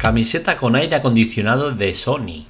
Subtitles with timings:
[0.00, 2.46] Camiseta con aire acondicionado de Sony.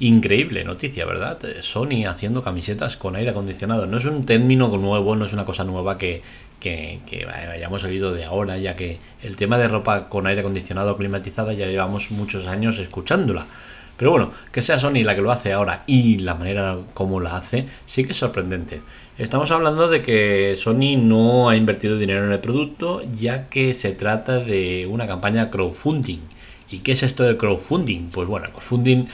[0.00, 1.38] Increíble noticia, ¿verdad?
[1.62, 3.86] Sony haciendo camisetas con aire acondicionado.
[3.86, 6.20] No es un término nuevo, no es una cosa nueva que,
[6.60, 11.54] que, hayamos oído de ahora, ya que el tema de ropa con aire acondicionado climatizada
[11.54, 13.46] ya llevamos muchos años escuchándola.
[13.96, 17.38] Pero bueno, que sea Sony la que lo hace ahora y la manera como la
[17.38, 18.82] hace, sí que es sorprendente.
[19.16, 23.92] Estamos hablando de que Sony no ha invertido dinero en el producto, ya que se
[23.92, 26.20] trata de una campaña crowdfunding
[26.70, 28.10] ¿Y qué es esto del crowdfunding?
[28.10, 29.06] Pues bueno, crowdfunding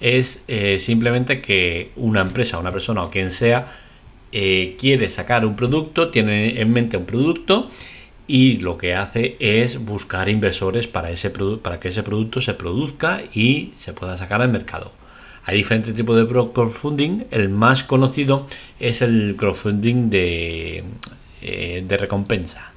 [0.00, 3.66] es eh, simplemente que una empresa, una persona o quien sea
[4.32, 7.68] eh, quiere sacar un producto, tiene en mente un producto
[8.26, 13.22] y lo que hace es buscar inversores para, ese para que ese producto se produzca
[13.34, 14.92] y se pueda sacar al mercado.
[15.44, 17.24] Hay diferentes tipos de crowdfunding.
[17.30, 18.46] El más conocido
[18.78, 20.84] es el crowdfunding de,
[21.42, 22.72] eh, de recompensa.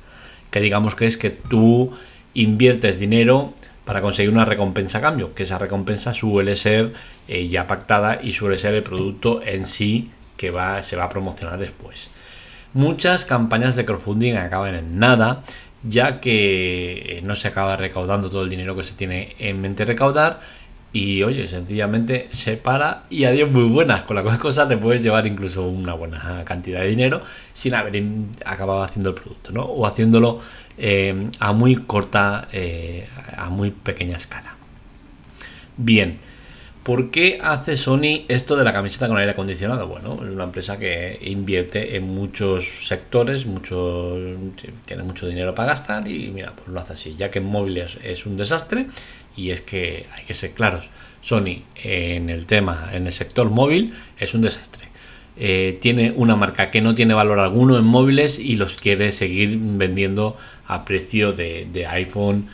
[0.50, 1.92] Que digamos que es que tú
[2.34, 3.54] inviertes dinero
[3.86, 6.94] para conseguir una recompensa a cambio, que esa recompensa suele ser
[7.28, 11.10] eh, ya pactada y suele ser el producto en sí que va, se va a
[11.10, 12.10] promocionar después.
[12.74, 15.44] Muchas campañas de crowdfunding acaban en nada,
[15.84, 19.86] ya que eh, no se acaba recaudando todo el dinero que se tiene en mente
[19.86, 20.42] recaudar
[20.96, 24.04] y oye, sencillamente se para y adiós muy buenas.
[24.04, 27.22] Con la cosa te puedes llevar incluso una buena cantidad de dinero
[27.54, 28.02] sin haber
[28.46, 29.64] acabado haciendo el producto, ¿no?
[29.64, 30.40] O haciéndolo
[30.78, 34.56] eh, a muy corta, eh, a muy pequeña escala.
[35.76, 36.18] Bien,
[36.84, 39.88] ¿por qué hace Sony esto de la camiseta con aire acondicionado?
[39.88, 44.18] Bueno, es una empresa que invierte en muchos sectores, mucho,
[44.86, 47.16] tiene mucho dinero para gastar y mira, pues lo hace así.
[47.18, 48.88] Ya que en móviles es un desastre,
[49.36, 50.90] y es que hay que ser claros,
[51.22, 54.86] Sony en el tema, en el sector móvil, es un desastre.
[55.38, 59.58] Eh, tiene una marca que no tiene valor alguno en móviles y los quiere seguir
[59.60, 62.48] vendiendo a precio de, iPhone,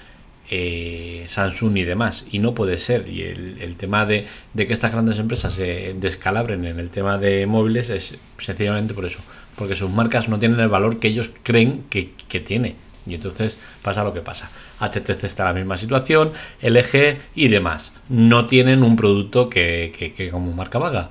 [0.50, 2.26] eh, Samsung y demás.
[2.32, 3.08] Y no puede ser.
[3.08, 7.90] Y el, tema de, que estas grandes empresas se descalabren en el tema de móviles
[7.90, 9.20] es sencillamente por eso.
[9.56, 12.76] Porque sus marcas no tienen el valor que ellos creen que, que tiene.
[13.06, 14.50] Y entonces pasa lo que pasa.
[14.80, 16.32] HTC está en la misma situación,
[16.62, 17.92] LG y demás.
[18.10, 21.10] No tienen un producto que, como marca vaga.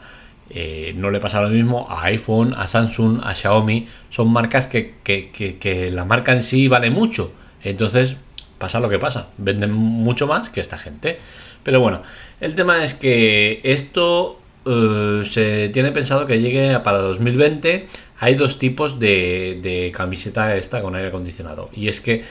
[0.53, 3.87] Eh, no le pasa lo mismo a iPhone, a Samsung, a Xiaomi.
[4.11, 7.33] Son marcas que, que, la marca en sí vale mucho.
[7.63, 8.17] Entonces
[8.59, 9.29] pasa lo que pasa.
[9.39, 11.19] Venden mucho más que esta gente.
[11.63, 12.03] Pero bueno,
[12.41, 17.87] el tema es que esto eh, se tiene pensado que llegue para 2020
[18.21, 21.71] hay dos tipos de, camiseta esta con aire acondicionado.
[21.73, 22.23] Y es que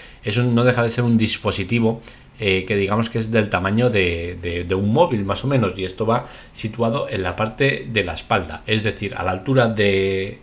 [0.43, 2.01] no deja de ser un dispositivo
[2.39, 5.73] eh, que digamos que es del tamaño de, un móvil más o menos.
[5.75, 8.61] Y esto va situado en la parte de la espalda.
[8.67, 10.39] Es decir, a la altura de,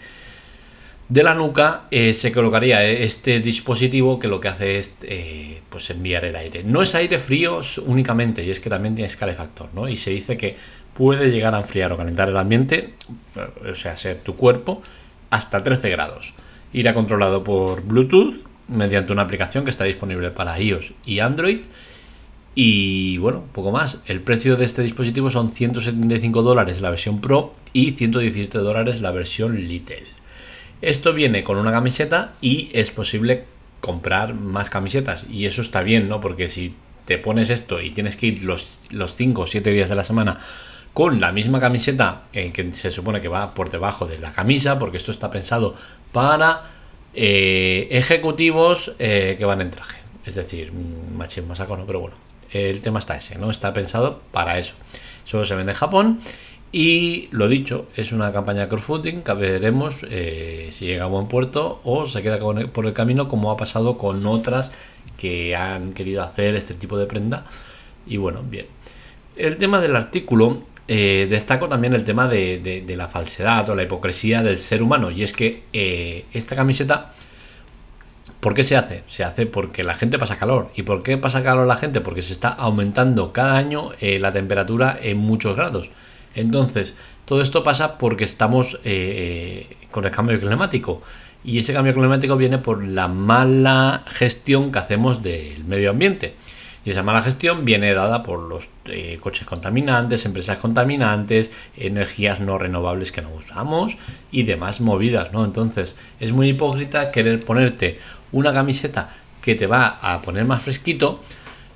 [1.08, 5.88] de la nuca eh, se colocaría este dispositivo que lo que hace es eh, pues
[5.90, 6.64] enviar el aire.
[6.64, 9.88] No es aire frío únicamente, y es que también tiene calefactor, ¿no?
[9.88, 10.56] Y se dice que
[10.94, 12.94] puede llegar a enfriar o calentar el ambiente,
[13.68, 14.82] o sea, ser tu cuerpo,
[15.30, 16.34] hasta 13 grados.
[16.72, 18.34] Irá controlado por Bluetooth
[18.68, 21.60] mediante una aplicación que está disponible para iOS y Android.
[22.54, 23.98] Y bueno, poco más.
[24.06, 29.10] El precio de este dispositivo son 175 dólares la versión Pro y 117 dólares la
[29.10, 30.04] versión Little.
[30.82, 33.44] Esto viene con una camiseta y es posible
[33.80, 35.26] comprar más camisetas.
[35.30, 36.20] Y eso está bien, ¿no?
[36.20, 39.88] Porque si te pones esto y tienes que ir los, los 5 o 7 días
[39.88, 40.38] de la semana
[40.92, 44.78] con la misma camiseta eh, que se supone que va por debajo de la camisa,
[44.78, 45.74] porque esto está pensado
[46.10, 46.62] para
[47.12, 50.00] eh, ejecutivos eh, que van en traje.
[50.24, 51.84] Es decir, machismo saco, ¿no?
[51.84, 52.16] Pero bueno,
[52.50, 53.50] el tema está ese, ¿no?
[53.50, 54.74] Está pensado para eso.
[55.24, 56.20] Solo se vende en Japón.
[56.72, 61.80] Y lo dicho, es una campaña de crowdfunding que veremos si llega a buen puerto
[61.84, 64.72] o se queda por el camino, como ha pasado con otras
[65.16, 67.44] que han querido hacer este tipo de prenda.
[68.06, 68.66] Y bueno, bien.
[69.36, 74.42] El tema del artículo eh, destaco también el tema de, la falsedad o la hipocresía
[74.42, 75.10] del ser humano.
[75.10, 77.12] Y es que eh, esta camiseta,
[78.40, 79.02] ¿por qué se hace?
[79.06, 80.70] Se hace porque la gente pasa calor.
[80.74, 82.00] ¿Y por qué pasa calor la gente?
[82.00, 85.90] Porque se está aumentando cada año eh, la temperatura en muchos grados.
[86.36, 86.94] Entonces,
[87.24, 88.78] todo esto pasa porque estamos
[89.90, 91.02] con el cambio climático.
[91.44, 96.34] Y ese cambio climático viene por la mala gestión que hacemos del medio ambiente.
[96.86, 102.58] Y esa mala gestión viene dada por los eh, coches contaminantes, empresas contaminantes, energías no
[102.58, 103.96] renovables que no usamos
[104.30, 105.44] y demás movidas, ¿no?
[105.44, 107.98] Entonces, es muy hipócrita querer ponerte
[108.30, 109.08] una camiseta
[109.42, 111.20] que te va a poner más fresquito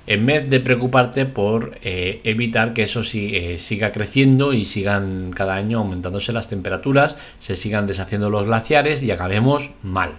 [0.07, 5.31] en vez de preocuparte por eh, evitar que eso sí, eh, siga creciendo y sigan
[5.31, 10.13] cada año aumentándose las temperaturas, se sigan deshaciendo los glaciares y acabemos mal.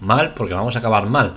[0.00, 1.34] Mal porque vamos a acabar mal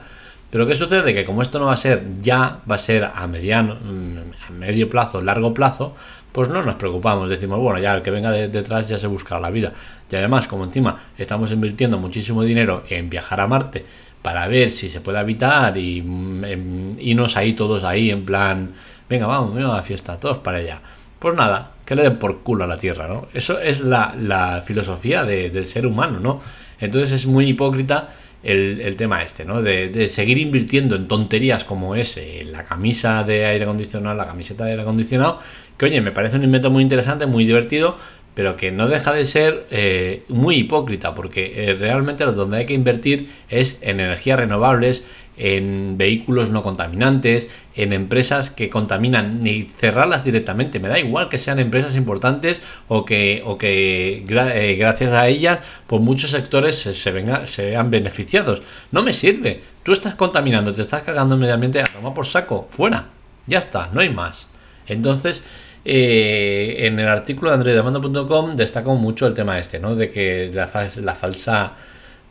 [0.51, 1.15] Pero ¿qué sucede?
[1.15, 4.17] Que como esto no va a ser ya, va a ser a mediano, mm,
[4.47, 5.95] a medio plazo, largo plazo,
[6.31, 7.29] pues no nos preocupamos.
[7.29, 9.73] Decimos, bueno, ya el que venga detrás ya se buscará la vida.
[10.11, 13.85] Y además, como encima estamos invirtiendo muchísimo dinero en viajar a Marte
[14.21, 18.71] para ver si se puede habitar y mm, irnos ahí todos ahí en plan,
[19.09, 20.81] venga, vamos, venga a la fiesta, todos para allá.
[21.19, 23.27] Pues nada, que le den por culo a la Tierra, ¿no?
[23.33, 26.41] Eso es la, filosofía del ser humano, ¿no?
[26.79, 28.09] Entonces es muy hipócrita
[28.43, 29.61] el, tema este, ¿no?
[29.61, 34.71] De, seguir invirtiendo en tonterías como ese, la camisa de aire acondicionado, la camiseta de
[34.71, 35.37] aire acondicionado,
[35.77, 37.97] que oye, me parece un invento muy interesante, muy divertido,
[38.41, 42.73] pero que no deja de ser eh, muy hipócrita, porque eh, realmente donde hay que
[42.73, 45.03] invertir es en energías renovables,
[45.37, 50.79] en vehículos no contaminantes, en empresas que contaminan, ni cerrarlas directamente.
[50.79, 55.59] Me da igual que sean empresas importantes o que, o que eh, gracias a ellas
[55.85, 58.63] por muchos sectores se, venga, se vean beneficiados.
[58.91, 59.61] No me sirve.
[59.83, 63.05] Tú estás contaminando, te estás cargando el medio ambiente, a tomar por saco, fuera.
[63.45, 64.47] Ya está, no hay más.
[64.87, 65.43] Entonces,
[65.83, 69.95] eh, en el artículo de androidamando.com destaca mucho el tema este, ¿no?
[69.95, 70.69] De que la,
[71.01, 71.75] la falsa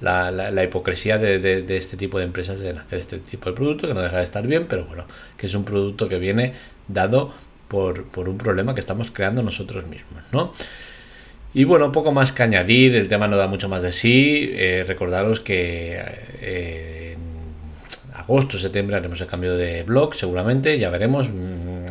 [0.01, 3.95] la, la, hipocresía de, este tipo de empresas en hacer este tipo de producto, que
[3.95, 5.05] no deja de estar bien, pero bueno,
[5.37, 6.55] que es un producto que viene
[6.89, 7.33] dado
[7.69, 10.53] por, un problema que estamos creando nosotros mismos, ¿no?
[11.53, 14.51] Y bueno, poco más que añadir, el tema no da mucho más de sí.
[14.53, 16.01] Eh, recordaros que
[16.41, 21.29] eh, en agosto, septiembre haremos el cambio de blog, seguramente, ya veremos.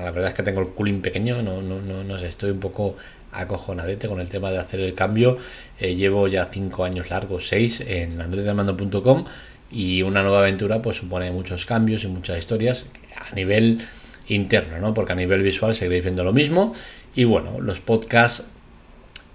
[0.09, 2.59] La verdad es que tengo el culín pequeño, no, no, no, no sé, estoy un
[2.59, 2.95] poco
[3.31, 5.37] acojonadete con el tema de hacer el cambio.
[5.79, 9.25] Eh, llevo ya cinco años largos, seis, en androidamando.com
[9.71, 13.81] y una nueva aventura pues supone muchos cambios y muchas historias a nivel
[14.27, 14.95] interno, ¿no?
[14.95, 16.73] Porque a nivel visual seguiréis viendo lo mismo.
[17.13, 18.45] Y bueno, los podcasts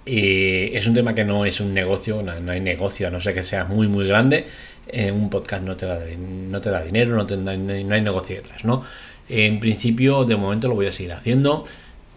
[0.06, 3.35] eh, es un tema que no es un negocio, no, hay negocio, a no ser
[3.35, 4.47] que sea muy, muy grande.
[4.86, 8.64] Eh, un podcast no te, da, no te da dinero, no, no, hay, negocio detrás,
[8.64, 8.82] ¿no?
[9.28, 11.64] En principio, de momento lo voy a seguir haciendo.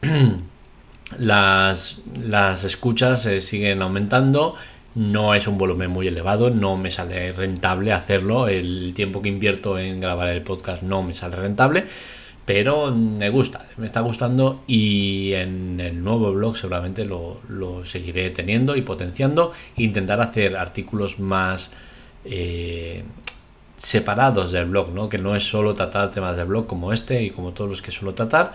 [1.17, 4.55] Las, las escuchas eh, siguen aumentando,
[4.93, 9.79] no es un volumen muy elevado, no me sale rentable hacerlo, el tiempo que invierto
[9.79, 11.85] en grabar el podcast no me sale rentable,
[12.47, 17.41] pero me gusta, me está gustando y en el nuevo blog seguramente lo,
[17.83, 21.71] seguiré teniendo y potenciando, intentar hacer artículos más...
[22.25, 23.03] Eh,
[23.77, 25.07] separados del blog, ¿no?
[25.07, 27.91] que no es solo tratar temas del blog como este y como todos los que
[27.91, 28.53] suelo tratar,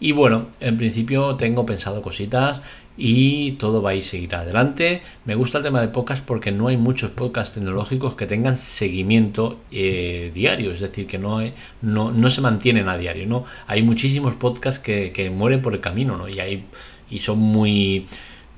[0.00, 2.62] y bueno, en principio tengo pensado cositas
[2.96, 5.02] y todo va a ir seguir adelante.
[5.26, 9.60] Me gusta el tema de podcast porque no hay muchos podcasts tecnológicos que tengan seguimiento
[9.70, 11.40] eh, diario, es decir, que no,
[11.82, 13.26] no, no, se mantienen a diario.
[13.26, 13.44] ¿no?
[13.66, 16.30] Hay muchísimos podcasts que, que mueren por el camino ¿no?
[16.30, 16.64] y, hay,
[17.10, 18.06] y son muy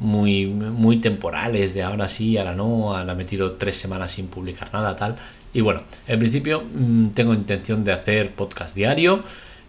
[0.02, 4.72] muy, muy temporales, de ahora sí, ahora no, ahora me tiro tres semanas sin publicar
[4.72, 5.16] nada, tal.
[5.54, 9.22] Y bueno, en principio mm, tengo intención de hacer podcast diario.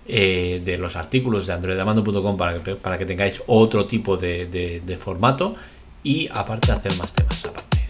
[0.05, 5.55] Eh, de los artículos de androidamando.com para que, para que tengáis otro tipo de, formato
[6.03, 7.89] y aparte hacer más temas aparte.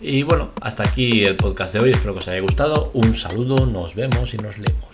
[0.00, 3.66] Y bueno, hasta aquí el podcast de hoy, espero que os haya gustado, un saludo,
[3.66, 4.91] nos vemos y nos leemos.